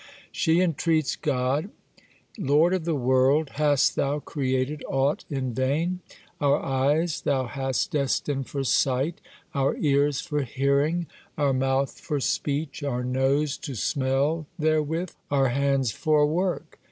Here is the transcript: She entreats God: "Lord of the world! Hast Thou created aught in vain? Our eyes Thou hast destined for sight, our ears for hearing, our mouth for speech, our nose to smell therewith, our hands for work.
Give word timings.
She 0.31 0.61
entreats 0.61 1.15
God: 1.15 1.69
"Lord 2.35 2.73
of 2.73 2.85
the 2.85 2.95
world! 2.95 3.49
Hast 3.51 3.95
Thou 3.95 4.17
created 4.17 4.83
aught 4.87 5.25
in 5.29 5.53
vain? 5.53 5.99
Our 6.41 6.57
eyes 6.59 7.21
Thou 7.21 7.45
hast 7.45 7.91
destined 7.91 8.47
for 8.47 8.63
sight, 8.63 9.21
our 9.53 9.77
ears 9.77 10.19
for 10.19 10.41
hearing, 10.41 11.05
our 11.37 11.53
mouth 11.53 11.99
for 11.99 12.19
speech, 12.19 12.81
our 12.81 13.03
nose 13.03 13.57
to 13.59 13.75
smell 13.75 14.47
therewith, 14.57 15.11
our 15.29 15.49
hands 15.49 15.91
for 15.91 16.25
work. 16.25 16.79